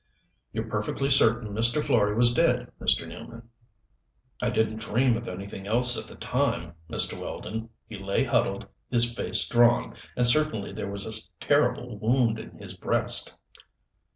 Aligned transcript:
"You're 0.51 0.67
perfectly 0.67 1.11
certain 1.11 1.53
Mr. 1.53 1.79
Florey 1.79 2.15
was 2.17 2.33
dead, 2.33 2.71
Mr. 2.81 3.05
Nealman." 3.07 3.43
"I 4.41 4.49
didn't 4.49 4.79
dream 4.79 5.15
of 5.15 5.27
anything 5.29 5.67
else 5.67 5.95
at 5.95 6.05
the 6.09 6.15
time, 6.15 6.73
Mr. 6.89 7.19
Weldon. 7.19 7.69
He 7.85 7.99
lay 7.99 8.23
huddled, 8.23 8.65
his 8.89 9.13
face 9.13 9.47
drawn, 9.47 9.93
and 10.17 10.27
certainly 10.27 10.73
there 10.73 10.89
was 10.89 11.05
a 11.05 11.21
terrible 11.45 11.99
wound 11.99 12.39
in 12.39 12.57
his 12.57 12.73
breast." 12.73 13.35